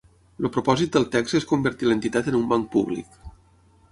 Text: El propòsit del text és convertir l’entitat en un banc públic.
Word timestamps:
El 0.43 0.45
propòsit 0.53 0.95
del 0.95 1.05
text 1.15 1.37
és 1.41 1.45
convertir 1.51 1.91
l’entitat 1.91 2.31
en 2.33 2.39
un 2.41 2.47
banc 2.53 2.67
públic. 2.77 3.23